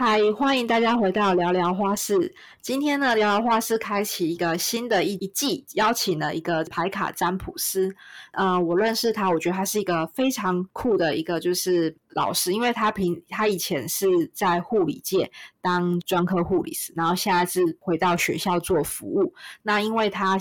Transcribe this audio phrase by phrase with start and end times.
[0.00, 2.32] 嗨，欢迎大家回到聊聊花市。
[2.62, 7.92] 今天呢，聊聊花市开启一个新的一一季，邀请了一个牌卡占卜师。
[8.30, 15.28] 呃，我认识他，我觉得他是一个非常酷的一个就是老师，因为他平他以前是在护理界
[15.60, 19.34] 当专科护理师，然后现在是回到学校做服务。
[19.62, 20.38] 那因为他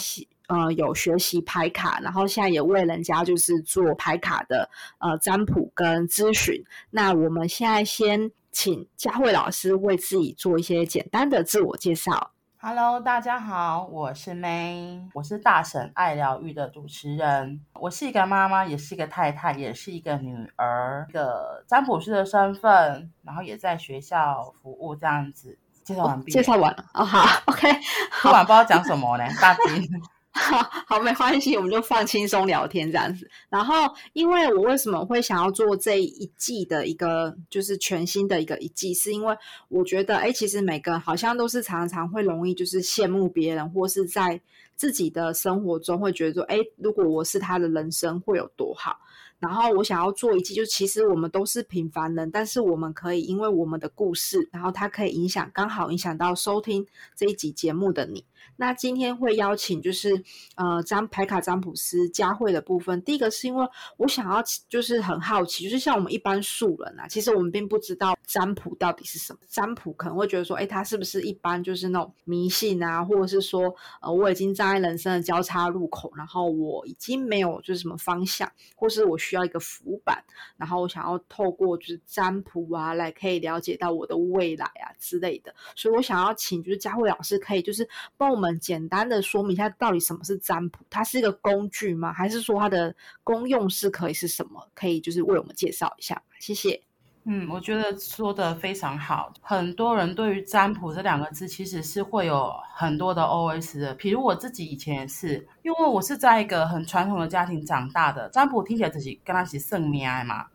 [0.49, 4.69] 呃有学习牌卡，然后现在也为人家就是做牌卡的
[4.99, 6.63] 呃占卜跟咨询。
[6.91, 8.31] 那我们现在先。
[8.59, 12.31] 请佳慧老师为自己做一些简单的自我介绍。
[12.59, 17.61] Hello，大家好，我是 May，我是大婶爱疗愈的主持人。
[17.73, 25.59] 我是一个妈妈，也是一个太太，也是一个女儿，一个占卜师的身份，然后也在学校服务这样子。
[25.83, 26.83] 介绍完毕，介绍完了。
[26.95, 27.71] 哦，好，OK，
[28.23, 29.87] 不管不知道讲什么呢，大金。
[30.87, 33.29] 好，没关系，我们就放轻松聊天这样子。
[33.49, 39.35] 然后，因为我为什么会想要做这一季的一个，就是全新的一个一季，是因为
[39.67, 44.39] 我觉得，哎，其实每个好像都是常常会容易就是羡慕别人，或是在
[44.75, 48.97] 自己的生活中会觉得说，哎，如果我是他的人生会有多好。
[49.39, 56.83] 然后我想要做一季，就其实我们都是平凡人，但是我们可以因为我们的故事，然后它可以影响，刚好影响到收听
[57.15, 58.25] 这一集节目的你。
[58.55, 60.23] 那今天会邀请就是
[60.55, 63.01] 呃占牌卡占卜师佳慧的部分。
[63.03, 63.67] 第一个是因为
[63.97, 69.39] 我想要就是很好奇，就是像我们一般素人啊，其实我们并不知道占卜到底是什么。
[69.47, 80.23] 占卜可能会觉得说，哎，它是不是一般就是那种迷信啊，或者是说呃我已经站在人生的交叉路口，然后我已经没有就是什么方向，或是我需要一个浮板，
[80.57, 85.53] 然后我想要透过就是占卜啊来可以了解到我的未来啊之类的。
[85.75, 88.47] 所以我想要请就是佳慧老师可以就是帮我我们。
[88.59, 90.79] 简单的说明一下，到底什么是占卜？
[90.89, 92.11] 它是一个工具吗？
[92.11, 92.93] 还是说它的
[93.23, 94.61] 功用是可以是什么？
[94.73, 96.81] 可以就是为我们介绍一下，谢谢。
[97.23, 99.33] 嗯，我觉得说的非常好。
[99.41, 103.93] 很多人对于占卜这两个字，其实是会有很多的 OS 的。
[103.95, 110.45] 比如我自己以前也是，因为我是在一个很传统的家庭长大的，占卜听起来自己跟他是算命嘛。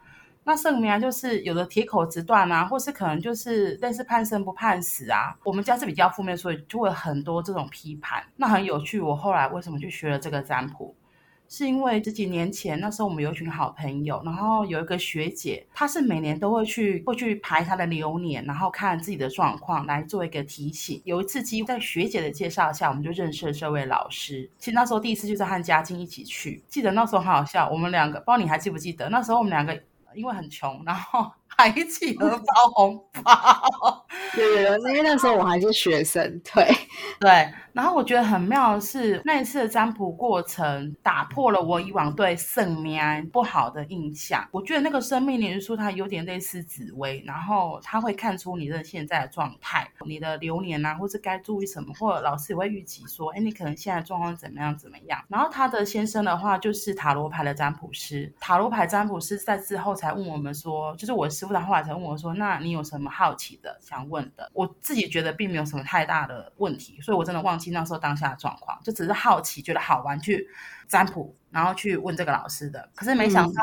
[0.45, 5.37] 那圣明啊，就是有的铁口直断啊，或是可能就是类似判生不判死啊。
[5.45, 8.25] 我们家是比较负面，所以就会很多这种批判。
[8.35, 10.95] 那很有趣，我后来为什么去学了这个占卜？
[11.49, 21.01] 是因为这几年前那时候我们有一群好朋友，然后有一个学姐，她是每年都会去会去排她的流年，然后看自己的状况来做一个提醒。
[21.05, 24.51] 有一次机会在学姐的介绍下，我们就认识了这位老师。
[24.59, 29.09] 其实那时候第一次就是和嘉靖一起去，记得那时候很好笑，我们两个不知道你还记不记得？
[29.11, 29.79] 那时候我们两个。
[30.15, 34.07] 因为很穷，然后还一起合包红包。
[34.35, 36.67] 对对对，因为那时候我还是学生，对
[37.21, 37.53] 对。
[37.73, 43.01] 然后我觉得很妙的是，那一次的占卜过程打破了我以往对圣命
[43.33, 44.47] 不好的印象。
[44.51, 55.19] 我觉得那个生命灵数它有点类似紫薇，然后它会看出你的现在的状态、你的流年啊，或是该注意什么，或者老师也会预计说，哎，你可能现在状况怎么样怎么样。
[55.29, 64.49] 然后他的先生的话就是塔罗牌的占卜师，塔罗牌占卜师在之后才问我们说，就是我师傅他后来才问我说，那你有什么好奇的想问的？
[64.55, 67.73] 我自己觉得并没有什么太大的问题，所以我真的忘记。
[67.73, 70.49] 那时候当下的状况，就只是好奇，觉得好玩，去
[70.87, 72.89] 占卜，然后去问这个老师的。
[72.95, 73.61] 可是没想到，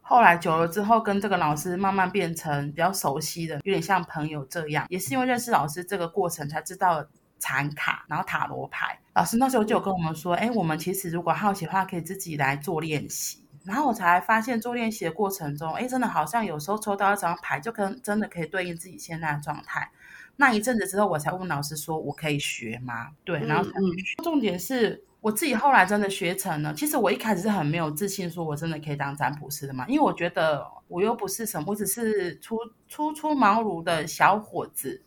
[0.00, 4.86] 后来久了之后，跟这个老师慢慢变成比较熟悉的，有点像朋友这样。
[4.88, 7.04] 也是因为认识老师这个过程，才知道
[7.38, 8.98] 禅卡，然后塔罗牌。
[9.12, 13.44] 老师那时候就有跟我们说，哎，我们其实如果好奇的话，可以自己来做练习。
[13.68, 19.90] 然后我才发现，做练习的过程中，哎，真的好像有时候抽到一张牌，就跟真的可以对应自己现在的状态。
[20.36, 24.22] 那一阵子之后，我才问老师说：“我可以学吗？”对，然后才学。
[24.24, 26.72] 重点是我自己后来真的学成了。
[26.72, 32.56] 其实我一开始是很没有自信，说我真的可以当占卜师的嘛，因为我觉得我又不是什么，我只是初
[32.88, 35.02] 初出茅庐的小伙子，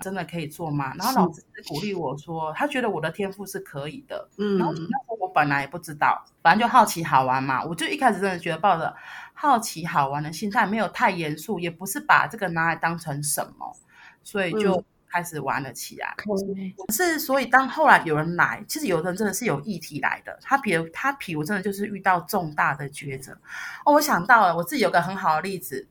[0.00, 0.94] 真的可以做吗？
[0.98, 4.28] 然后老师是鼓励我说，他觉得我的天赋是可以的。
[4.38, 4.74] 嗯，然后
[5.34, 8.94] 本来也不知道，反正就好奇好玩嘛，我就一开始真的觉得抱着
[9.34, 13.76] 好奇好玩的心态，没有太严肃，也不是把这个拿来当成什么。
[14.22, 16.12] 所以就开始玩了起来。
[16.18, 20.38] 可、嗯、是，所以当后来有人来，其实有的人真的是有议题来的。
[20.42, 23.32] 他比如他比我真的就是遇到重大的抉择。
[23.86, 25.88] 哦，我想到了，我自己有个很好的例子，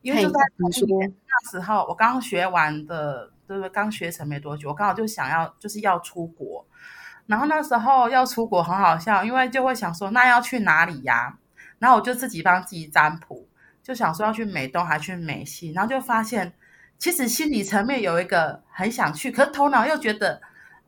[0.00, 3.68] 因为就在那时候，我刚学完的，对不对？
[3.68, 6.66] 刚学成没多久，我刚好就想要就是要出国。
[7.26, 11.38] 然后那时候要出国很好笑，因为就会想说，那要去哪里呀？
[11.78, 13.48] 然后我就自己帮自己占卜，
[13.82, 16.52] 就想说要去美东还去美西，然后就发现。
[16.98, 20.40] 其实心理层面有一个很想去，可是头脑又觉得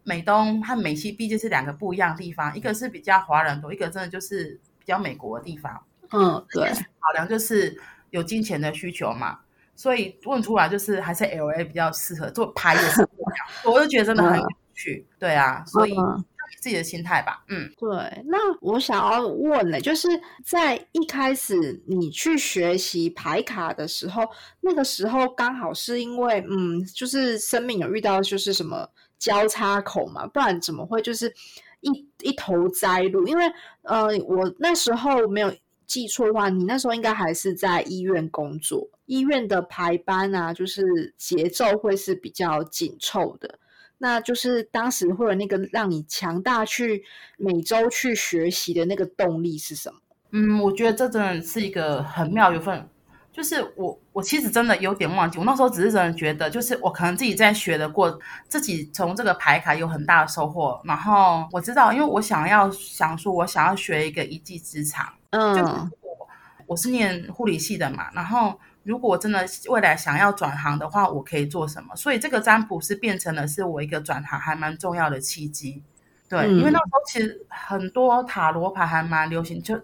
[0.04, 5.84] 美东和美西毕竟是两个不一样的地方，一个是比较华人多，一个真的就是比较美国的地方。
[6.12, 6.70] 嗯，对。
[6.70, 9.40] 考量就是有金钱的需求嘛，
[9.76, 14.42] 所以问出来就是还是 LA 比较适合做牌也是这样， 我就觉得真的很
[14.78, 15.94] 有趣，嗯、对啊，所以。
[15.96, 16.24] 嗯
[16.60, 17.88] 自己的心态吧，嗯，对。
[18.24, 20.08] 那我想要问呢，就是
[20.42, 24.24] 在一开始你去学习排卡的时候，
[24.62, 28.88] 那个时候刚好是因为，嗯，就是生命有遇到就是什么
[29.18, 31.32] 交叉口嘛，不然怎么会就是
[31.80, 33.28] 一一头栽入？
[33.28, 33.44] 因为
[33.82, 35.54] 呃，我那时候没有
[35.86, 43.58] 记错的话，你那时候应该还是在医院工作，医院的排班啊，就是节奏会是比较紧凑的。
[43.98, 47.02] 那就是当时会有那个让你强大去
[47.36, 49.98] 每周去学习的那个动力是什么？
[50.30, 52.88] 嗯，我觉得这真的是一个很妙缘分。
[53.32, 58.18] 就是我，我其实真的有点忘记，我那时候只是真的觉得，就是我可能自己在学的过，
[58.48, 60.80] 自己从这个牌卡有很大的收获。
[60.84, 65.12] 然后我知道，因为我想要想说，我想要学一个一技之长。
[65.30, 66.28] 嗯，就是我
[66.66, 68.58] 我是念护理系的嘛，然后。
[68.88, 71.94] 如果真的未来想要转行的话，我可以做什么？
[71.94, 75.82] 所以这个占卜是变成了是我一个转行还蛮重要的契机。
[76.26, 79.78] 对，嗯、因为那时候其实很多塔罗牌还蛮流行，就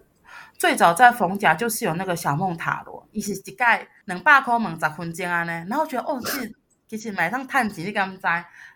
[0.57, 5.51] 最早在逢甲就是有那个小梦塔罗，伊是一概两百块问十分钟啊呢。
[5.69, 6.55] 然后觉得哦，其实
[6.87, 8.27] 其实买上探钱你敢不知？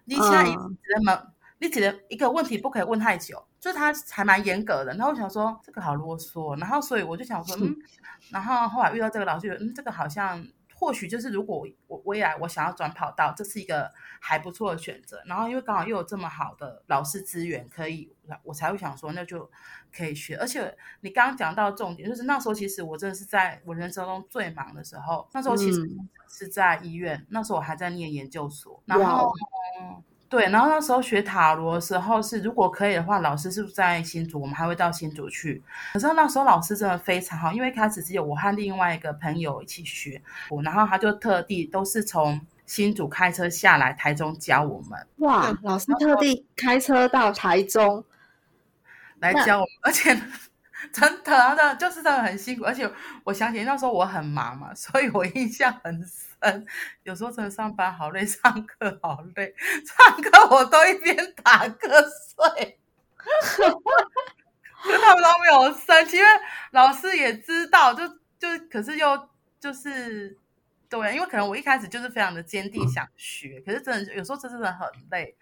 [0.05, 1.27] 你现在一直问，嗯、
[1.57, 4.93] 你只能一个问题不可以问太久，就他还蛮严格的。
[4.93, 7.75] 然后我想说这个好啰嗦，然后所以我就想说嗯。
[8.31, 15.21] 然后后来遇到这个老师，觉得嗯，这个好像或许就是如果我未来我想要转跑道，这是一个还不错的选择。
[15.25, 18.11] 然后因为刚好又有这么好的老师资源，可以
[18.43, 19.49] 我才会想说那就
[19.95, 20.35] 可以学。
[20.37, 25.87] 而且你刚刚讲到重点，就是那时候其实我真的是在我人生中最忙的时候，那时候其实
[26.29, 29.33] 是在医院，嗯、那时候我还在念研究所，然后。
[29.81, 34.39] 嗯对，然后那时候学塔罗的时候是，如果可以的话，老师是不是在新竹？
[34.39, 35.61] 我们还会到新竹去。
[35.91, 40.21] 可是那时候老师真的非常好，因为一开始只有我和另外一个朋友一起学，
[40.63, 45.07] 然后他就特地都是从新竹开车下来台中教我们。
[45.17, 48.05] 哇，老师特地开车到台中
[49.19, 50.15] 来教我们，而且
[50.93, 52.63] 真的真的就是真的很辛苦。
[52.65, 52.89] 而且
[53.23, 56.65] 我想起那时候我很忙嘛， 所以我印象很深。
[57.03, 59.53] 有时候真的上班好累，上课好累，
[59.85, 61.77] 上课我都一边打瞌
[62.57, 62.79] 睡，
[63.17, 66.29] 可他们都没有生气，因为
[66.71, 68.07] 老师也知道，就
[68.39, 69.29] 就可是又
[69.59, 70.37] 就是
[70.89, 75.35] 对，因为可能我一开始就是非常的坚定想学，可是真的有时候真的很累，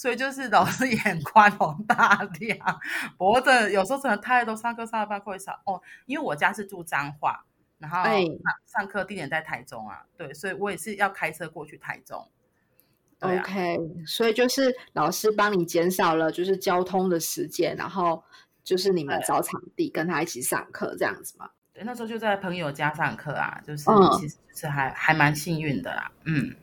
[0.00, 2.80] 所以就是老师也很宽宏大量，
[3.18, 7.44] 不过真的有时候真的太多，上课上到半会少哦，因为我家是住彰化。
[7.76, 8.02] 然后
[8.64, 12.26] 上课地点在台中啊，对，所以我也是要开车过去台中。
[13.18, 18.24] 啊、OK，所以就是老师帮你减少了就是交通的时间，然后
[18.64, 21.50] 就是你们找场地跟他一起上课这样子嘛。
[21.74, 23.84] 对，那时候就在朋友家上课啊，就是
[24.18, 26.10] 其实是还、嗯、还蛮幸运的啦。
[26.24, 26.54] 嗯，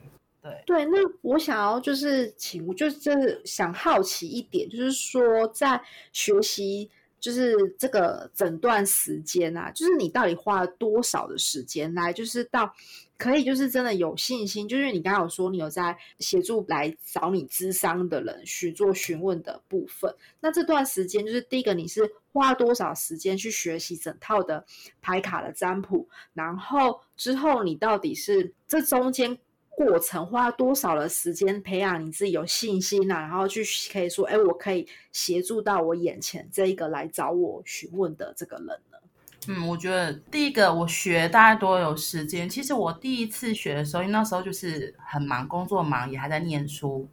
[0.66, 5.80] 对，那我想要就是请，我就是想好奇一点，就是说在
[6.12, 6.90] 学习。
[7.20, 12.72] 就是这个整段时间啊，就是你到底花了多少的时间来，就是到
[13.16, 20.14] 可以就是真的有信心，就是你刚刚有说你有在协助来找你咨商的人去做询问的部分。
[20.38, 24.64] 那这段时间就是第一个，你是花多少时间去学习整套的
[25.02, 29.36] 牌卡的占卜，然后之后你到底是这中间。
[29.78, 38.98] 过程花多少的时间培养你自己有信心啊，然后去可以说，哎，我可以协助到我眼前这一个来找我询问的这个人呢？
[39.46, 42.48] 嗯，我觉得第一个我学大概多有时间。
[42.48, 47.08] 其实我第一次学的时候，因为那时候就是很忙，工作忙，也还在念书。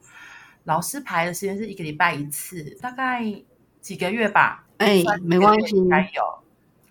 [0.63, 3.23] 老师排的时间是一个礼拜一次，大概
[3.79, 4.65] 几个月吧？
[4.79, 6.44] 哎，没关系，还有。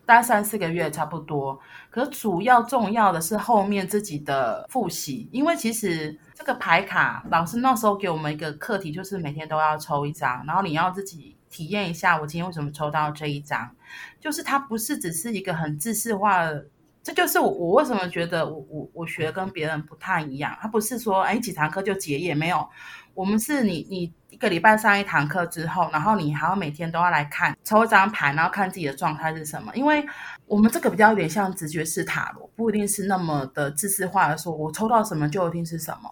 [0.07, 1.59] 大概三四个月差不多，
[1.91, 13.71] 可主要重要的是后面自己的复习，因为其实这个牌卡老师那时候给我们一个课题，就是每天都要抽一张，然后你要自己体验一下，我今天为什么抽到这一张，
[14.21, 16.67] 就是它不是只是一个很知识化的，
[17.03, 22.69] 这就是我我为什么觉得我我我学跟别人不太一样，它不是说哎几堂课就结业，没有。
[23.15, 29.71] 我们是你，你一个礼拜上一堂课之后，然后你还要每天都要来看抽一张牌，然后看自己的状态是什么。
[29.75, 30.05] 因为
[30.47, 36.11] 我们这个比较有点像直觉式塔罗，不一定是那么的知识化的说，我抽到什么就一定是什么。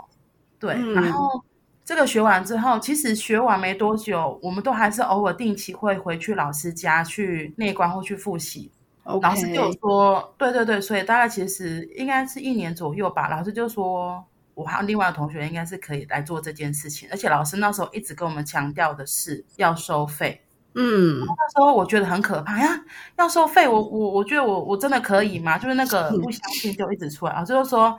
[0.61, 1.42] 对，嗯、然后
[1.85, 8.71] 这个学完之后，其实学完没多久，我们都还是偶尔定期会回去老师家去内观或去复习。
[9.04, 13.28] 老师就说，对对对，所以大概其实应该是一年左右吧。
[13.28, 14.25] 老师就说。
[14.54, 20.42] 我还有另外的同学应该是可以来做这件事情，而且老师那时候一直跟我们强调的是要收费。
[20.75, 22.85] 嗯，那时候我觉得很可怕呀，
[23.18, 25.59] 要收费，我我我觉得我我真的可以吗？
[25.59, 27.99] 就是那个 不相信就一直出来，老师就说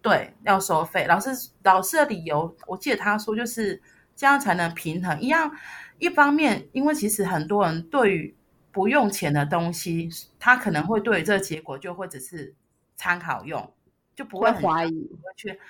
[0.00, 1.06] 对，要收费。
[1.06, 1.28] 老师
[1.62, 3.80] 老师的理由，我记得他说就是
[4.16, 5.20] 这样才能平衡。
[5.20, 5.50] 一样，
[5.98, 8.34] 一方面，因为其实很多人对于
[8.72, 10.08] 不用钱的东西，
[10.38, 12.54] 他可能会对于这个结果就会只是
[12.96, 13.70] 参考用，
[14.16, 15.60] 就不会很怀疑，不会去，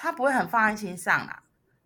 [0.00, 1.42] 他不会很放在心上啦。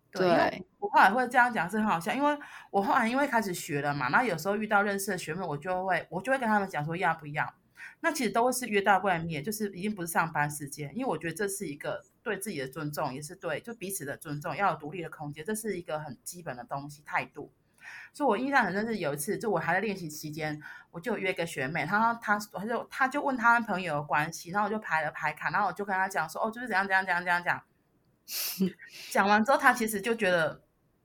[0.09, 2.39] 对，对我后来会这样讲是很好笑，因为
[2.71, 7.53] 我后来因为开始学了嘛，那有时候遇到认识的学妹，我就会我就会跟他们讲说要不要。
[7.99, 17.51] 那其实都会是约到外面，就是已经不是上班时间，因为我觉得这是一个对自己的尊重，也是对就彼此的尊重，要有独立的空间，这是一个很基本的东西态度。
[18.13, 27.61] 所以我印象很深是有一次，就我还在练习期间，我就约一个学妹，她她她就她就问她跟朋友的关系，然后我就排了排卡，然后我就跟她讲说，哦，就是怎样怎样怎样怎样讲。
[29.11, 30.61] 讲完之后，他其实就觉得，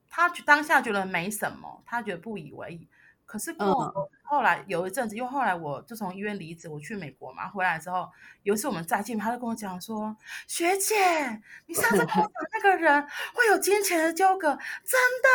[0.08, 2.88] 他当下觉得没什么，他觉得不以为意。
[3.26, 8.10] 可是过后来有一阵子，因为后来我就从医院离职，我去美国嘛，回来之后
[8.42, 10.16] 有一次我们再见面，他就跟我讲说
[10.48, 13.00] ：“学姐，你上次跟我讲那个人
[13.32, 15.28] 会有金钱的纠葛，真的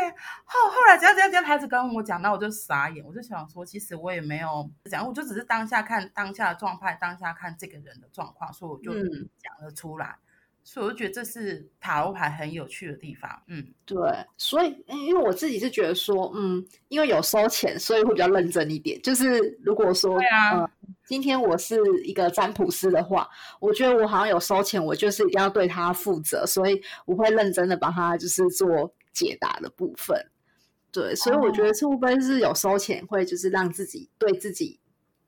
[0.00, 0.14] 哎。”
[0.46, 8.94] 后后来这样这样这样，孩子跟我讲，那我就傻眼，我就想说，其实我也没有讲，我就只是当下看当下的状态，当下看这个人的状况，所以我就
[9.36, 10.06] 讲了出来。
[10.06, 10.29] 嗯
[10.62, 13.96] 所以我就觉得这是塔罗牌很有趣的地方，嗯，对，
[14.36, 19.00] 所以因为我自己是觉得说，嗯，因为有收钱，所以会比较认真一点。
[19.02, 20.70] 就是如果说，对啊，呃，
[21.06, 30.24] 今天我是一个占卜师的话，我觉得我好像有收钱，我就是一定要对他负责，所以我会认真的帮他就是做解答的部分。
[30.92, 34.78] 对，所以我觉得会不会是有收钱，会就是让自己对自己。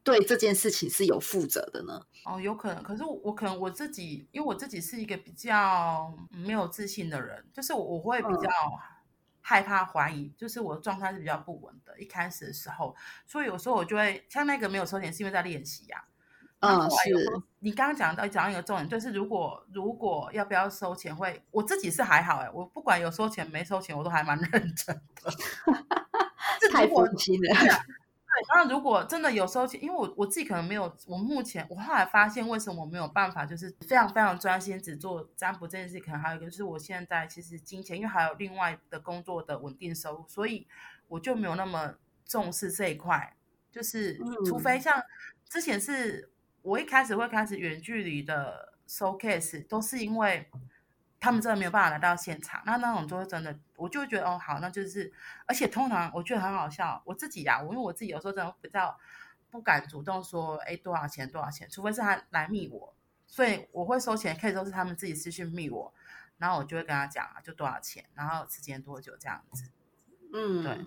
[0.05, 2.03] 对这件事情是有负责的呢？
[2.25, 2.83] 哦，有可能。
[2.83, 8.51] 可是我，我可能我自己，因为我自己是一个比较没有自信的人，就是我我会比较
[9.41, 11.99] 害怕怀疑，嗯、就是我的状态是比较不稳的。
[12.01, 12.95] 一开始的时候，
[13.27, 16.05] 所以有时候我就会像那个没有收钱，是因为在练习呀、
[16.59, 16.87] 啊。
[16.87, 17.43] 嗯，是。
[17.61, 25.33] 你刚刚讲到讲到一个重点，就是如果如果要不要收钱会，会我自己是还好哎，我不管有收钱没收钱，我都还蛮认真的。
[26.73, 27.85] 太放心了。
[28.43, 40.67] 对，然后如果真的有收钱，因为我我自己可能没有，我目前我后来发现为什么我没有办法，就是非常非常专心只做占卜这件事，可能还有一个就是我现在其实金钱，因为还有另外的工作的稳定收入，所以
[41.09, 41.95] 我就没有那么
[42.25, 43.37] 重视这一块，
[43.71, 45.03] 就是除非像
[45.49, 46.31] 之前是
[46.63, 50.49] 我一开始会开始远距离的收 case，都是因为。
[51.25, 55.13] 他们真的没有办法来到现场，那那种就会真的，我就会觉得哦好，那就是，
[55.47, 58.97] 而且通常我觉得很好笑，我自己呀、啊，我因为我自己有时候真的比较
[59.51, 62.95] 不敢主动说，哎多少钱多少钱，除非是他来密我，
[63.27, 65.93] 所以我会收钱，可以都是他们自己私讯密我，
[66.39, 69.65] 然后我就会跟他讲啊，就多少钱，然后时间多久这样子，
[70.33, 70.87] 嗯，对，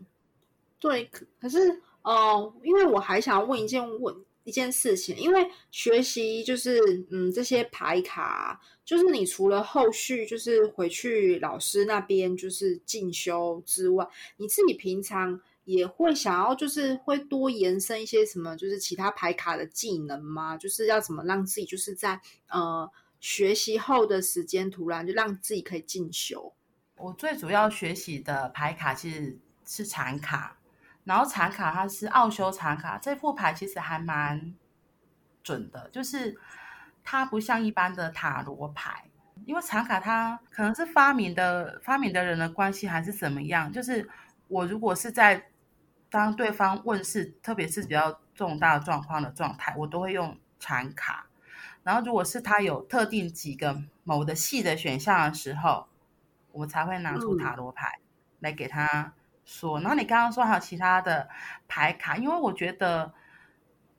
[0.80, 4.26] 对，可可是哦、呃，因为我还想要问一件问。
[4.46, 6.80] 一件事情，因为学习就是
[7.12, 20.56] 嗯，这些牌卡，就是你除了后续就是回去老师那边就是进修之外，你自己平常也会想要就是会多延伸一些什么，就是其他牌卡的技能吗？
[20.56, 26.54] 就是要怎么让自己就是在呃学习后的时间，突然就让自己可以进修。
[26.98, 30.56] 我最主要学习的牌卡其实是禅卡。
[31.06, 34.56] 然后禅卡它是奥修禅卡，这副牌其实还蛮
[35.44, 36.36] 准的，就是
[37.04, 39.06] 它不像一般的塔罗牌，
[39.46, 44.10] 因为禅卡它可能是发明的发明的人的关系还是怎么样，就是
[44.48, 45.46] 我如果是在
[46.10, 51.28] 当对方问事，特别是比较重大的状况的状态，我都会用禅卡。
[51.84, 55.88] 然后如果是他有特定几个某的系的选项的时候，
[56.52, 58.00] 我才会拿出塔罗牌
[58.40, 59.14] 来给他。
[59.46, 61.30] 说，然后你刚刚说还有其他的
[61.68, 63.14] 牌卡，因为我觉得，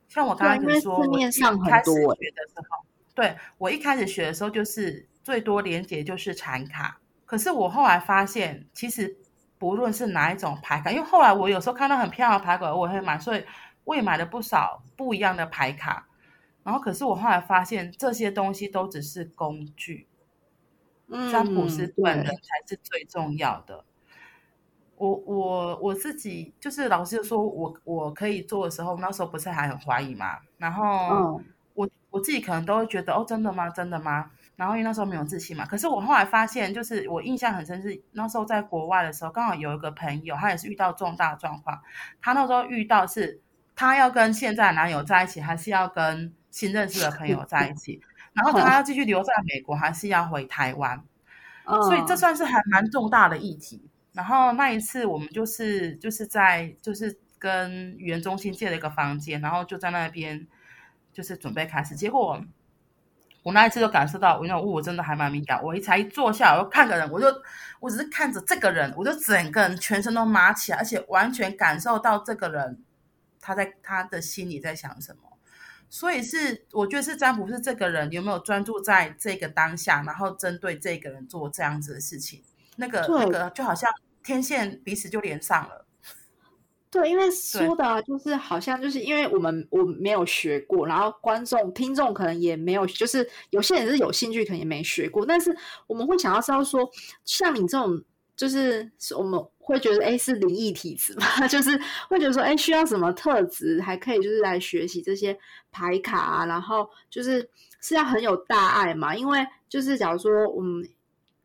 [0.09, 2.85] 像我刚刚跟你说，我一开始学的时候，
[3.15, 9.17] 对，我一开始学的时候就是最多连接就是产卡，可是我后来发现，其实
[9.57, 13.45] 不论是哪一种牌卡，因为后来我有时候看到很漂亮的牌卡，我也会买，所以
[13.85, 16.09] 我也买了不少不一样的牌卡。
[16.63, 20.09] 然后，可是我后来发现，这些东西都只是工具，
[21.31, 23.85] 占卜师本人才是最重要的。
[24.97, 30.39] 我我我自己就是老师说我我可以做的时候，那时候不是还很怀疑嘛？
[30.59, 31.41] 然后
[31.75, 33.69] 我、嗯、我自己可能都会觉得哦，真的吗？
[33.71, 34.31] 真的吗？
[34.57, 35.67] 然后因为那时候没有自信嘛。
[35.67, 41.79] 可是我后来发现，就是我印象很深是那时候在国外的时候，刚好有一个朋友，他也是遇到重大状况。
[42.23, 43.41] 他那时候遇到是，
[43.75, 48.01] 他要跟现在的男友在一起，还是要跟新认识的朋友在一起？
[48.33, 51.05] 然后他要继续留在美国，还是要回台湾？
[51.65, 53.83] 嗯、所以这算是还蛮重大的议题。
[54.17, 60.47] 然后那一次我们就是就是在就是跟语言中心借了一个房间，然后就在那边
[61.13, 61.95] 就是准备开始。
[61.95, 62.43] 结果
[63.43, 65.63] 我那一次就感受到，因为我我真的还蛮敏感。
[65.63, 67.27] 我一才一坐下，我就看个人，我就
[67.79, 72.83] 我只是看着这个人，我就整个人全身都麻起来，而且完全感受到这个人
[73.39, 75.21] 他在他的心里在想什么。
[75.89, 82.43] 所以是我觉得是占卜是这个人有没有专注在这个当下，然后针对这个人做这样子的事情，
[82.75, 83.89] 那个那个就好像
[84.27, 85.87] 天线彼此就连上了。
[86.91, 95.55] 对，因为说的就是好像就是因为我们我没有学过，然后观众听众可能也没有，就是有些人是有兴趣，可能也没学过，但是
[95.87, 96.89] 我们会想要知道说，
[97.25, 98.03] 像你这种，
[98.35, 101.79] 就是我们会觉得哎是灵异体质嘛， 就是
[102.09, 105.39] 会觉得说哎需要什么特质，还可以就是来学习这些
[105.71, 107.47] 牌卡啊，然后就是
[107.81, 110.89] 是要很有大爱嘛，因为就是假如说我们。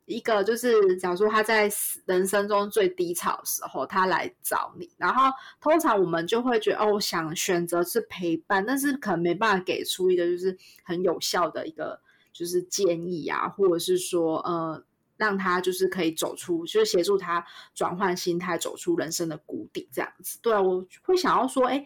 [0.06, 1.70] 一个就是，假如说他在
[2.06, 5.32] 人生中最低潮的时候，他来找你，然后
[5.62, 12.02] 通常我们就会觉得，哦，想选择是陪伴，但是可能没办法给出一个就是很有效的一个
[12.34, 14.84] 就是建议啊，或者是说，呃，
[15.18, 20.38] 让他就是可以走出，就是协助他转换心态，走出人生的谷底这样子。
[20.42, 21.86] 对啊，我会想要说，哎。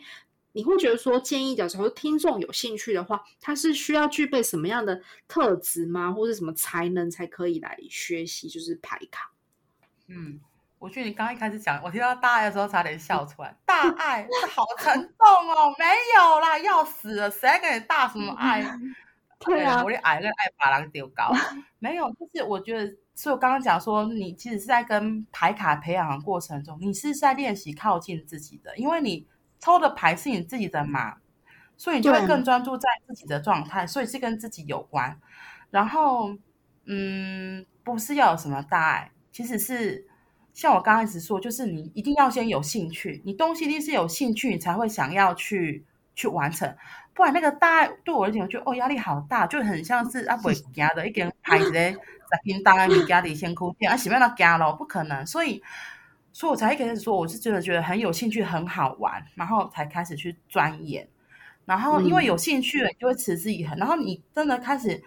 [0.55, 6.13] 你会觉得说，建议的时候，听众有兴趣的话，他是需要具备什么样的特质吗？
[6.13, 8.47] 或者什么才能才可以来学习？
[8.47, 9.33] 就是排卡。
[10.07, 10.39] 嗯，
[10.79, 13.53] 我觉得你刚刚一开始讲，我听到大爱的时候差点笑出来。
[13.65, 15.75] 大爱，这好沉重哦！
[15.77, 15.85] 没
[16.15, 18.63] 有啦，要死了，谁给你大什么爱？
[19.39, 21.33] 对啊，我的矮跟爱把人丢高。
[21.79, 29.27] 没有，就是我觉得，所以我刚刚讲说，你其实是在跟排卡培养的过程中，你是在练习靠近自己的，因为你。
[29.65, 31.15] 抽的牌是你自己的嘛，
[31.75, 35.19] 所以你就会更专注在自己的状态，所以是跟自己有关。
[35.71, 36.35] 然后，
[36.85, 40.05] 嗯，不是要有什么大爱，其实是
[40.53, 46.77] 像我刚开始说，就是你一定要先有兴趣，你东西一定是有兴趣，你才会想要去去完成。
[47.15, 51.97] 不然那个大爱对我而言，我觉得哦压力好大，就很像是啊不会加 的一根牌子在
[52.43, 55.63] 叮当啊，你家里先哭天啊，什么样都加了，不可能，所以。
[56.35, 61.07] 所以我才一开始说，我是真的觉得很有兴趣，很好玩，然后才开始去钻研。
[61.63, 63.77] 然后因为有兴趣了，你就会持之以恒。
[63.77, 65.01] 然后你真的开始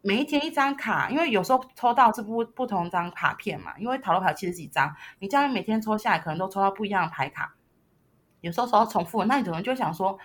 [0.00, 7.54] 每一天一张卡，因为有时候抽到是不不同张卡片嘛，因为塔罗牌七十几张，你这样每天抽下来，可能都抽到不一样的牌卡。
[8.40, 10.18] 有时候抽到重复，那你可能就想说，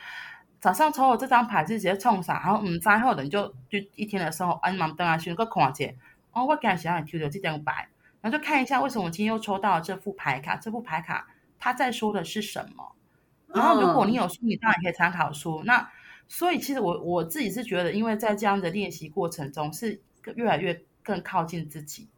[0.62, 5.98] 早上抽了这张牌就直接冲上，然后嗯，之后的你就就一天的时候，按忙登啊，选个空姐，
[6.32, 7.90] 哦，我赶紧想想抽到这张牌。
[8.26, 11.28] 然后就看一下为什么我今天又抽到了这副牌卡，这副牌卡
[11.60, 12.96] 它在说的是什么？
[13.54, 15.62] 然后如果你有书，你当然可以参考书。
[15.64, 15.88] 那
[16.28, 20.02] 所以其实我我自己是觉得，因为在这样的练习过程中，是
[20.34, 22.10] 越来越更靠近自己。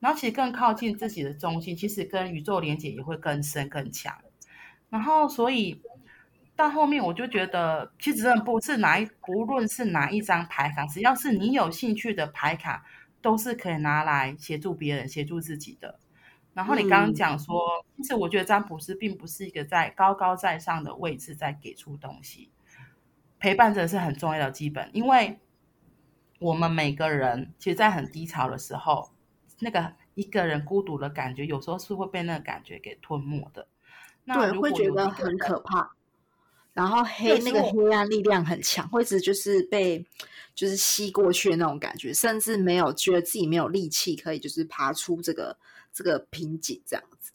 [0.00, 4.14] 然后其实更靠近自己的中心，其实跟宇宙连接也会更深更强。
[4.90, 5.80] 然后所以
[6.54, 12.84] 到后面我就觉得，其实真的不是哪一，不论是哪一张牌卡，只要是你有兴趣的牌卡。
[13.24, 15.98] 都是可以拿来协助别人、协助自己的。
[16.52, 17.58] 然后你刚刚讲说，
[17.96, 22.52] 其实我觉得占卜师并不是一个在高高在上的位置在给出东西，
[23.38, 24.90] 陪伴者是很重要的基本。
[24.92, 25.38] 因为
[26.38, 29.10] 我们每个人其实，在很低潮的时候，
[29.60, 33.66] 那个一个人孤独的感觉，有时候是会被那个感觉给吞没的。
[34.24, 35.92] 那对，会觉得很可怕。
[36.74, 40.04] 然后黑那个黑暗力量很强，会一直就是被。
[40.54, 45.58] 就是吸过去的那种感觉，甚至没有觉得自己没有力气可以，就是爬出这个
[45.92, 47.32] 这个瓶颈这样子。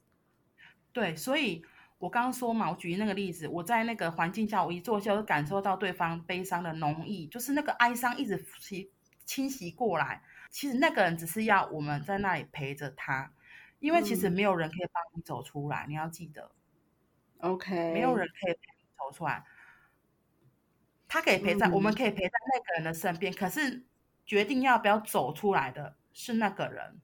[0.93, 1.61] 对，所以
[1.97, 8.89] 我刚刚说嘛，我举那个例子，我在那个环境下，我一坐下就感受到对方悲伤的浓意，就是那个哀伤一直侵
[9.25, 10.23] 侵袭过来。
[10.49, 13.29] 其实那个人只是要我们在那里陪着他，
[13.81, 16.49] 因为其实没有人可以帮你走出来，嗯、你要记得。
[17.39, 18.68] OK，没有人可以陪你
[19.09, 19.43] 走出来。
[21.07, 23.33] 他可以陪在，嗯、我们可以陪在那个人的身边。
[23.33, 23.83] 可是
[24.27, 27.01] 决定要不要走出来的是那个人，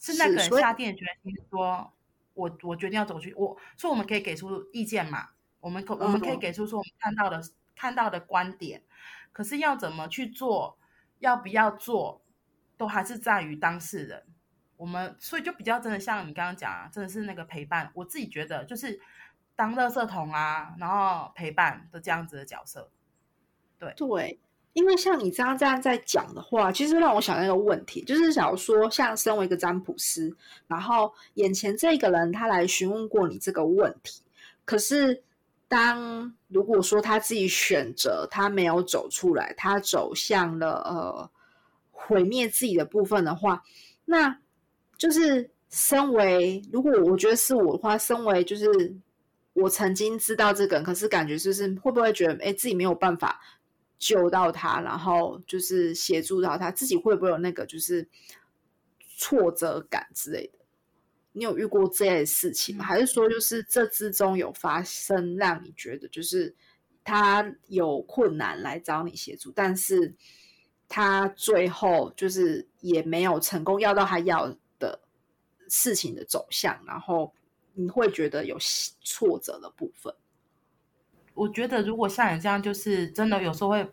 [0.00, 1.92] 是那个人下定决心说
[2.34, 5.28] ：“我我决定要走去。”我说：“我们可以给出意见嘛？
[5.60, 7.40] 我们可、嗯、我们可以给出说我们看到的
[7.76, 8.82] 看到的观点。
[9.30, 10.76] 可是要怎么去做，
[11.20, 12.24] 要不要做，
[12.76, 14.26] 都还是在于当事人。
[14.76, 17.92] 我们所以就比较真的像你刚刚讲啊，真的是那个陪伴。
[17.94, 19.00] 我自己觉得就是
[19.62, 22.90] 当垃圾桶啊，然后陪伴的这样子的角色。”
[23.78, 24.40] 对，对，
[24.72, 30.34] 因为像你这样这样在讲的话，其实让我想到一个问题，就是假如说，像身为一个占卜师，
[30.66, 34.22] 然后眼前这个人他来询问过你这个问题，
[34.64, 35.22] 可是
[35.68, 41.30] 当如果说他自己选择他没有走出来，他走向了呃
[41.92, 43.62] 毁灭自己的部分的话，
[44.06, 44.38] 那
[44.96, 48.96] 就是身为如果我觉得是我的话，身为就是
[49.52, 53.40] 我曾经知道这个人，可是感觉就是会不会觉得哎自己没有办法。
[54.04, 58.08] 救到他，然后就是协助到他，自己会不会有那个就是
[59.16, 60.58] 挫折感之类的？
[61.30, 62.84] 你有遇过这类事情吗？
[62.84, 66.52] 还是说就是这之中有发生让你觉得就是
[67.04, 70.16] 他有困难来找你协助，但是
[70.88, 75.00] 他最后就是也没有成功要到他要的
[75.68, 77.32] 事情的走向，然后
[77.74, 78.56] 你会觉得有
[79.00, 80.14] 挫折的部分？
[81.34, 83.90] 我觉得，如果像你这样，就是真的有时候会，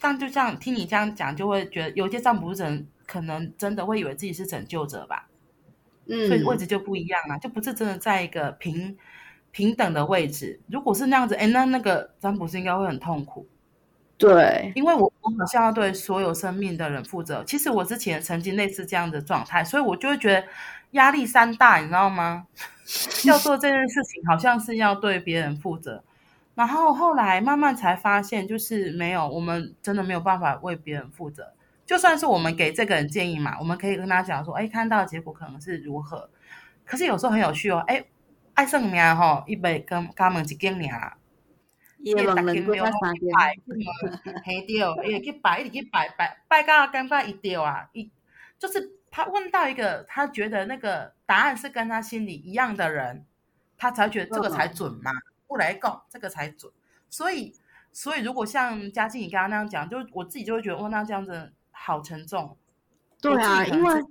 [0.00, 5.28] 但就像听你这样讲，就会觉得有些占卜人可能真的会以为自己是拯救者吧，
[6.06, 8.98] 嗯，所以位置就不一样了，就不是真的在一个平
[9.52, 10.60] 平等的位置。
[10.66, 13.46] 如果是那样子，哎，那那个占卜师应该会很痛苦，
[14.28, 17.44] 对，因为我我好像要对所有生命的人负责。
[17.44, 20.46] 其实我之前曾经类似这样的状态，所以我就会觉得
[20.92, 22.46] 压力山大，你知道吗？
[23.26, 26.02] 要做这件事情，好像是要对别人负责。
[26.54, 31.52] 然后后来慢慢才发现，就是没有，我们真的没有办法为别人负责。
[31.84, 36.30] 就算是我们给这个人建议嘛，我们可以跟他讲说，哎，看到结果可能是如何。
[36.86, 38.04] 可是有时候很有趣哦，哎，
[38.54, 40.54] 爱算命吼，一杯跟他们一
[42.04, 43.56] 间俩，也大家没有拜，
[44.44, 48.10] 嘿掉，也去拜，一直去拜拜拜，到刚刚一掉啊，一
[48.58, 53.24] 就是他问到一个他觉得那个答案是跟他心里一样的人，
[53.76, 55.10] 他才觉得这个才准嘛。
[55.46, 56.72] 不来告这个才准，
[57.08, 57.54] 所以
[57.92, 62.56] 所以如果像嘉靖你刚刚那样讲，就我自己就会觉得，哦，那这样子好沉重。
[63.20, 64.02] 对啊，因为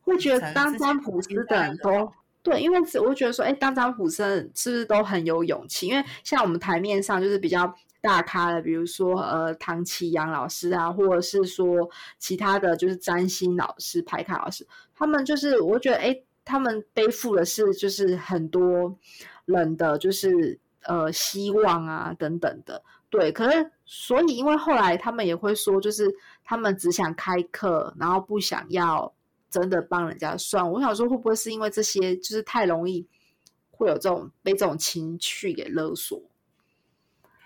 [0.00, 2.10] 会觉得当占卜师的人都
[2.42, 5.88] 对，因为我觉得说，哎，当张虎生是不是都很有勇气？
[5.88, 18.96] 因为像我们台面上就是比较大咖的，比如说呃唐綺阳老师啊，或者是说其他的就是占星老师、排卡老师，他们就是我觉得，哎，他们背负的是就是很多。
[19.46, 26.08] 人的就是呃希望啊等等的，对，可是所以因为后来他们也会说，就是
[26.44, 29.12] 他们只想开课，然后不想要
[29.50, 30.70] 真的帮人家算。
[30.70, 33.06] 我想说，会不会是因为这些就是太容易
[33.70, 36.22] 会有这种被这种情绪给勒索？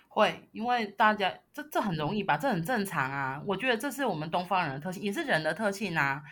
[0.08, 3.42] 会，因为大家这这很容易吧，这很正常啊。
[3.46, 6.22] 我觉得这是我们东方人的特性，也是人的特性啊。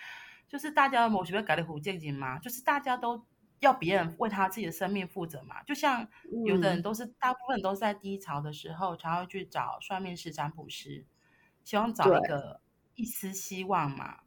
[0.48, 3.24] 就是大家某些会改的虎见景嘛，就是大家都。
[3.62, 5.62] 要别人为他自己的生命负责嘛？
[5.62, 6.04] 就像
[6.44, 11.06] 有的人都是，嗯、大部分都是在低潮的时候才会去找算命师、占卜师，
[11.62, 12.60] 希望找一个
[12.96, 14.22] 一丝希望嘛，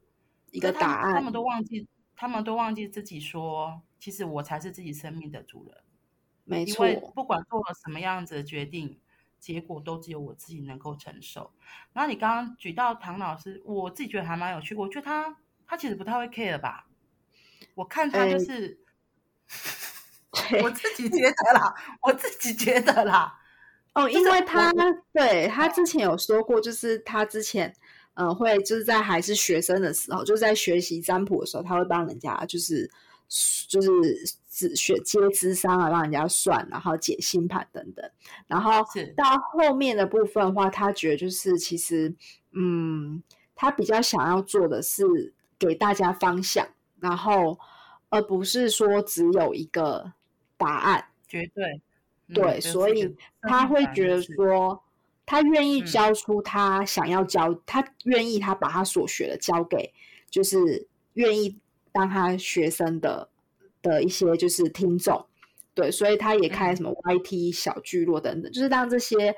[0.55, 1.13] 一个答案。
[1.15, 5.77] 他们都忘记，他们都忘记自己说，其实我才是自己生命的主人。
[6.43, 8.99] 没错，因为不管做了什么样子的决定，
[9.39, 11.51] 结果都只有我自己能够承受。
[11.93, 14.73] 然后你刚刚举到唐老师，我自己觉得还蛮有趣。
[14.75, 15.37] 我觉得他
[15.67, 16.87] 他其实不太会 care 吧？
[17.73, 18.67] 我看他就是。
[18.71, 18.81] 欸
[20.61, 23.39] 我自己觉得啦，我自己觉得啦。
[23.93, 24.71] 哦，因为他
[25.13, 27.73] 对他之前有说过，就是他之前
[28.15, 32.89] 呃会就是在还是学生的时候，就是在学习占卜的时候，他会帮人家就是
[33.69, 33.91] 就是
[34.49, 38.09] 只学接咨商啊，帮人家算，然后解星盘等等。
[38.47, 38.83] 然后
[39.15, 42.13] 到后面的部分的话，他觉得就是其实
[42.53, 43.21] 嗯，
[43.53, 46.67] 他比较想要做的是给大家方向，
[46.99, 47.59] 然后。
[48.09, 50.13] 而不是说只有一个
[50.57, 51.81] 答案，绝对
[52.33, 54.81] 对，所以他会觉得说，
[55.25, 59.93] 他愿意教出他想要教，他愿意他把他所学的教给，
[60.29, 61.57] 就是愿意
[61.91, 63.29] 当他学生的
[63.81, 65.25] 的一些就是听众，
[65.73, 69.35] 对，所以他也开什么 YT 小聚落等等，就是让这些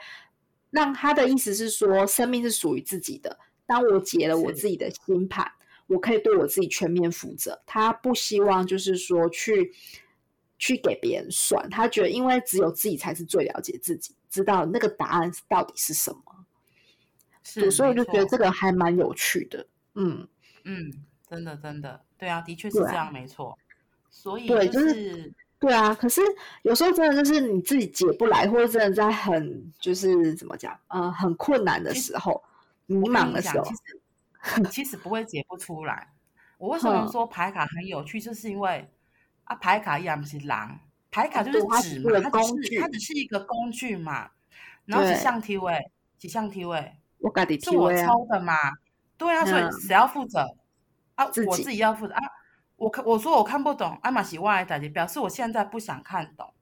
[0.72, 5.52] 让他的意思是说，生命是属于自己的，当我解了我自己的星盘。
[5.90, 7.62] 我可以对我自己全面负责。
[7.66, 9.72] 他不希望就是说去
[10.58, 16.22] 去给别人算，他觉得因为只有自己才是最了解自己，知道那个答案到底是什么。
[17.44, 19.66] 是，所以我就觉得这个还蛮有趣的。
[19.96, 20.28] 嗯
[20.66, 20.92] 嗯，
[21.30, 23.58] 真的真的，对啊，的确是这样，没错。
[24.10, 25.94] 所以、就是、对，就是对啊。
[25.96, 26.22] 可是
[26.64, 32.44] 有时候真的就是你自己解不来，或者真的在很就是怎么讲，呃，很困难的时候，
[32.86, 33.66] 迷茫的时候。
[34.70, 36.14] 其实不会解不出来。
[36.58, 38.20] 我为什么说牌卡很有趣？
[38.20, 38.90] 就是因为
[39.44, 40.80] 啊，牌卡一样不是狼，
[41.18, 44.30] 牌卡就是纸嘛，它只是它只是一个工具嘛。
[44.86, 48.54] 然后几项 T 位，几项 T 位，我是我抽的嘛？
[49.18, 50.56] 对啊，所以谁要负责
[51.16, 51.26] 啊？
[51.48, 52.22] 我自己要负责啊！
[52.76, 56.54] 我看我说我看不懂，阿玛西外代表示我现在不想看懂，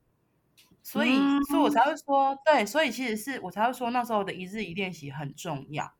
[0.81, 1.17] 所以
[1.49, 5.93] 所以我才会说对，所以其实是我才会说那时候的一日一练习很重要。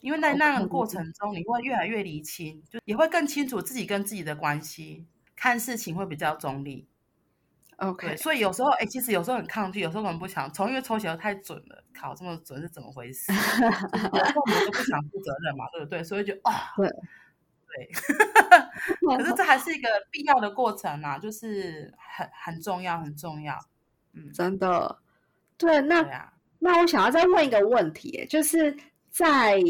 [0.00, 6.88] 因为在那个过程中，你会越来越厘清，就也会更清楚自己跟自己的关系，看事情会比较中立。
[7.76, 13.30] OK，所以有时候，哎、欸，其实有时候很抗拒，有时候我们不想抽，因为抽起来太准了，考这么准是怎么回事？
[13.32, 16.02] 有时候我们都不想负责任嘛，对不对？
[16.02, 17.90] 所以就啊，对，对，
[19.18, 23.54] 可是这还是一个 必要的过程嘛，就是很很重要，很重要。
[24.14, 24.98] 嗯，真的，
[25.58, 28.74] 对，那那我想要再问一个问题，就是
[29.10, 29.60] 在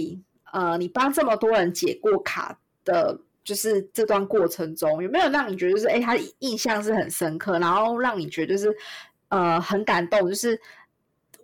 [0.53, 3.21] 呃，你帮这么多人解过卡的。
[3.47, 8.77] 就是这段过程中有没有让你觉得就是哎，他印象是很深刻，然后让你觉得就是
[9.29, 10.61] 呃很感动，就是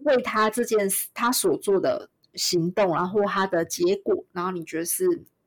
[0.00, 5.06] 为他这件事他所做的行动，然后他的结果，然后你觉得是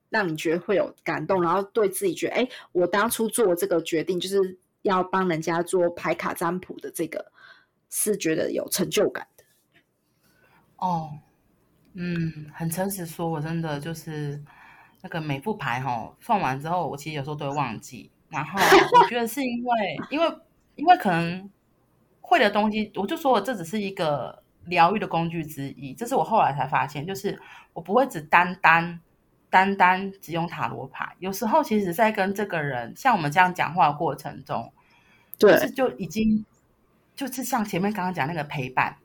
[0.09, 7.33] 让你觉得会有感动，然后对自己觉得哎，我当初做这个决定就是要帮人家做牌卡占卜的这个
[7.89, 9.43] 是觉得有成就感的。
[10.77, 11.11] 哦，
[11.95, 14.41] 嗯，很诚实说，我真的就是。
[15.05, 18.09] 那个每副牌哈算完之后，我其实有时候都会忘记。
[18.27, 18.59] 然后
[18.99, 20.35] 我觉得是因为，因为，
[20.73, 21.47] 因为可能
[22.21, 25.93] 会的东西，我就说我这只是一个疗愈的工具之一。
[25.93, 27.39] 这是我后来才发现，就是
[27.73, 28.99] 我不会只单单
[29.51, 31.15] 单单只用塔罗牌。
[31.19, 34.73] 有时候其实，在跟这个人像我们这样讲话的过程中，
[35.37, 36.43] 对，就是就已经
[37.15, 38.97] 就是像前面刚刚讲那个陪伴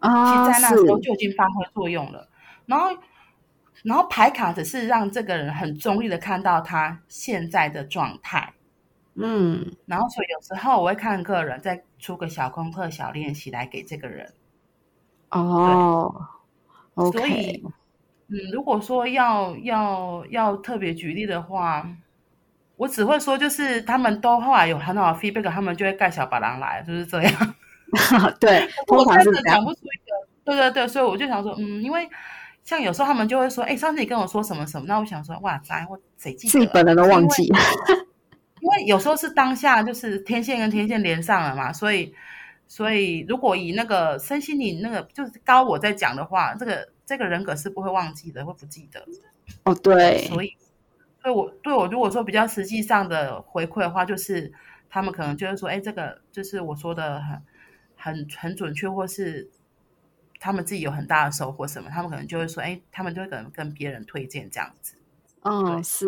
[0.00, 2.28] 啊，其实在那时候就已经发挥作用了。
[2.66, 2.90] 然后。
[3.84, 8.52] 然后牌卡只是让这个人很中立的看到他现在的状态，
[9.14, 14.32] 嗯，然后所以有时候我会看个人再出个小功课、小练习来给这个人。
[15.30, 16.12] 哦。
[17.12, 17.62] 所以，
[18.26, 21.88] 嗯，如果说要要要特别举例的话，
[22.76, 27.54] 我只会说就是他们都后来有很好的 feedback，他们就会盖小白狼来，就是这样。
[28.40, 30.28] 对， 我真的讲不出一个。
[30.44, 32.08] 对对对，所以我就想说，嗯，因为。
[32.68, 36.52] 像有时候他们就会说：“哎，上次你跟我说什么什么？”那我想说：“哇塞，我谁记得？
[36.52, 37.44] 自己本人都忘记。
[38.60, 42.14] ”因为有时候是当下就是天线跟天线连上了嘛，所以
[42.66, 49.02] 所以如果以那个身心灵那个就是高我在讲的话，这个这个人格是不会忘记的，会不记得。
[49.64, 50.18] 哦，对。
[50.26, 50.54] 所以，
[51.22, 54.52] 对我对我如果说比较实际上的回馈的话，就是
[54.90, 57.42] 他们可能就是说：“哎，这个就是我说的很
[57.96, 59.48] 很很准确，或是。”
[60.40, 61.90] 他们自己有很大的收获，什么？
[61.90, 64.94] 他们可能就会说：“哎，他们就会可能跟别人推荐这样子。”
[65.42, 66.06] 嗯，是，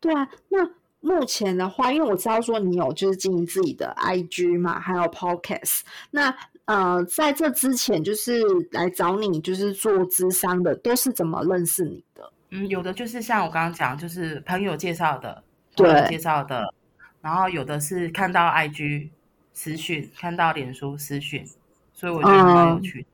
[0.00, 0.28] 对啊。
[0.48, 0.58] 那
[1.00, 5.80] 目前的话，因为我知道说你有就是经营自己的 IG 嘛，还有 Podcast。
[6.10, 6.34] 那
[6.66, 12.32] 呃，在这之前，就是来找你就是做咨商的，都是怎么认识你的？
[12.50, 15.42] 嗯，有的就是像我刚刚讲，就是朋友介绍的，
[15.74, 16.74] 对，介绍的。
[17.22, 19.08] 然后有的是看到 IG
[19.52, 21.46] 私讯，看到脸书私讯，
[21.92, 23.00] 所以我觉得很有趣。
[23.00, 23.06] 嗯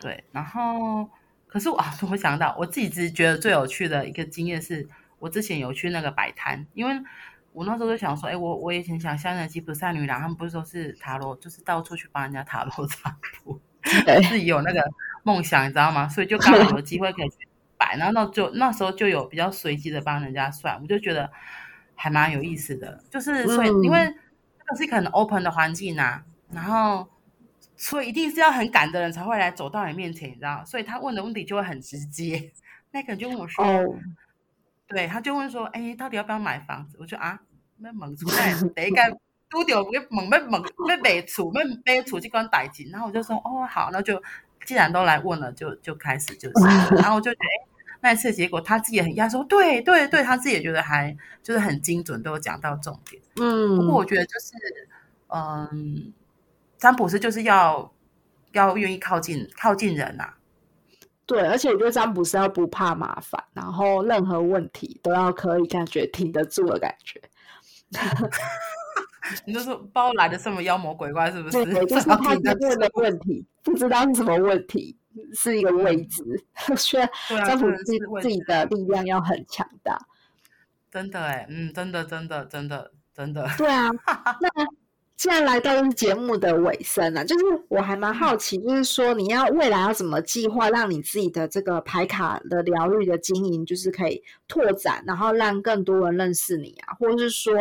[0.00, 1.08] 对，然后
[1.46, 7.00] 可是我啊， 我想到我自己只是觉得最有趣的一个经验是，我之前有去那个摆摊，因为
[7.52, 13.60] 我那时候就想说，哎，我我以前想像那吉普赛女郎，他们不是说是塔罗，就是到处去帮人家塔罗占卜，
[14.30, 14.82] 自己有那个
[15.22, 16.08] 梦想，你知道吗？
[16.08, 21.30] 所以就刚好有机会可以去摆，然后那就那时候就有比较随机的帮人家算，我就觉得
[21.94, 24.06] 还蛮有意思的，就是所以因为
[24.58, 27.06] 这个是一个很 open 的环境啊，然后。
[27.80, 30.62] 所以一定是要很赶的人才会来走到你面前，你知道？
[30.66, 32.52] 所以他问的问题就会很直接。
[32.92, 33.96] 那个人就问我说：“oh.
[34.86, 37.40] 对，他就问说，哎，到底要不要买房子？”我说：“啊，
[37.78, 44.22] 那猛出来，第一个都掉，要猛要猛要买厝，要买厝这关代金。”然后我就说：“哦，好，那就
[44.66, 46.54] 既然都来问了，就就开始就是。
[47.00, 54.52] ”然后我就觉得，哎，那一次结果他自己也很压，说：“对对对，他自己也觉得还就是很精准，都有讲到重点。”嗯，不过我觉得就是，
[55.28, 56.12] 嗯。
[56.80, 57.92] 占卜师就是要
[58.52, 60.34] 要愿意靠近靠近人呐、啊，
[61.26, 67.20] 对，而且我觉得占卜师要不怕麻烦，然后任何问题都要可以感觉挺得住的感觉。
[69.44, 71.64] 你就说包来的什么妖魔鬼怪是不是？
[71.66, 74.96] 对，就 是他问的问题，不知道是什么问题，
[75.34, 76.24] 是一个未知。
[76.70, 77.08] 我觉得
[77.44, 79.96] 占卜师自己的力量要很强大。
[80.90, 83.46] 真的哎，嗯，真的真的真的真的。
[83.56, 83.90] 对啊，
[84.40, 84.48] 那。
[85.20, 97.54] 现在来到节目的尾声了，就是我还蛮好奇，就是说你要未来要怎么计划，让你自己的这个牌卡的疗愈的经营，就是可以拓展，然后让更多人认识你啊，或者是说，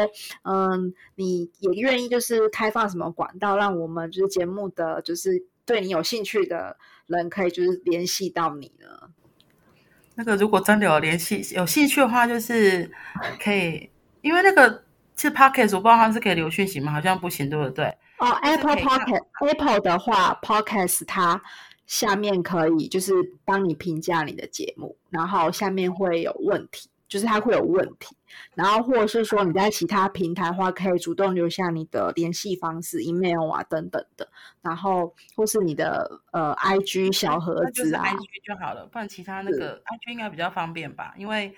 [0.43, 9.09] 嗯，你也愿意就是开放什么管道，让我们就是节目的就是对你有兴趣的人可以就是联系到你呢？
[10.15, 12.89] 那个如果真的有联系有兴趣的话，就是
[13.43, 13.89] 可以，
[14.21, 14.85] 因为那个。
[15.19, 16.91] 是 Pocket，我不知道它是可以留讯息吗？
[16.91, 17.85] 好像不行，对不对？
[18.19, 21.41] 哦，Apple Pocket，Apple 的话，Podcast 它
[21.85, 28.15] 下面可以就是帮你评价你的节目，然后下面会有问题，就是它会有问题。
[28.53, 34.29] 然后或者是说你在其他平台的话，可以主动留下你的联系方式、email 啊等等的。
[34.61, 38.85] 然后或是你的呃 IG 小盒子啊，IG 就好了。
[38.85, 41.13] 不然其他那个 IG 应该比较方便吧？
[41.17, 41.55] 因为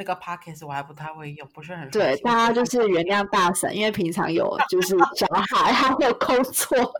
[0.00, 2.16] 那个 Podcast 我还不太会用，不是很对。
[2.22, 6.90] 大家就是原谅大神，因为平常有 就是小孩，他有工作。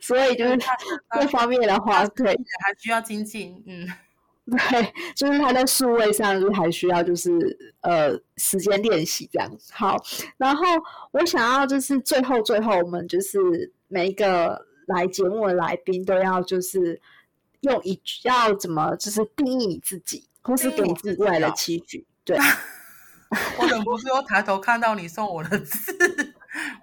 [0.00, 3.86] 所以就是这 方面的话，对，还需要精进，嗯，
[4.50, 7.30] 对，就是他在数位上就还需要就是
[7.82, 9.48] 呃时间练习这样。
[9.70, 9.96] 好，
[10.36, 10.64] 然后
[11.12, 17.00] 我想要就是最后最后我们就是每一个来节目的来宾都要就是
[17.60, 22.06] 用一句要怎么就是定义你自己，或是给你自己未来的期许。
[22.24, 22.36] 对，
[23.58, 26.34] 我忍不住又抬头看到你送我的字，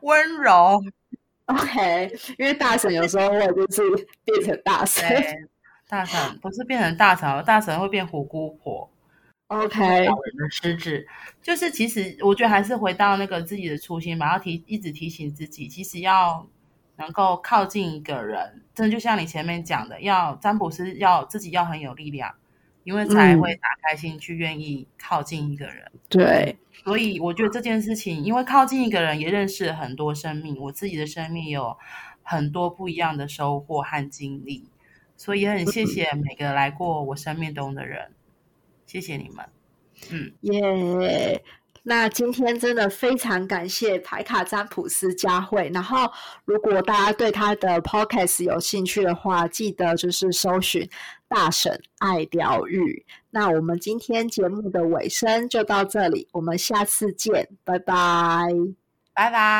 [0.01, 0.81] 温柔。
[1.47, 5.49] OK，因为大神有时候会就是变成大神，
[5.87, 8.87] 大神不是变成大神，大神会变虎姑婆。
[9.47, 11.07] OK，老人的失智，
[11.41, 16.47] 就是其实我觉得还是回到那个自己的初心吧，要提一直提醒自己，其实要
[16.97, 22.35] 能够靠近一个人，真的就像你前面讲的，要占卜师要自己要很有力量，
[22.89, 25.85] 因为才会打开心去愿意靠近一个人。
[25.93, 26.57] 嗯、对。
[26.83, 30.57] 所以我觉得这件事情，因为靠近一个人，也认识了很多生命。
[30.59, 31.77] 我自己的生命有
[32.23, 34.67] 很多不一样的收获和经历，
[35.15, 38.09] 所以也很谢谢每个来过我生命中的人，
[38.87, 39.45] 谢谢你们。
[40.09, 41.41] 嗯，耶、yeah.。
[41.83, 45.71] 那今天真的非常感谢牌卡占卜师佳慧。
[45.73, 46.11] 然后，
[46.43, 50.87] 如果大家对他的 podcast 有兴趣的话，记得就是搜寻
[51.29, 53.05] 大婶爱钓鱼。
[53.29, 58.49] 那我们今天节目的尾声就到这里，我们下次见，拜拜，
[59.13, 59.59] 拜拜。